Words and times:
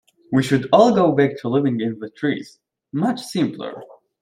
We 0.31 0.41
should 0.41 0.67
all 0.73 0.95
go 0.95 1.11
back 1.15 1.37
to 1.41 1.47
living 1.47 1.79
in 1.79 1.99
the 1.99 2.09
trees, 2.09 2.57
much 2.91 3.21
simpler. 3.21 3.83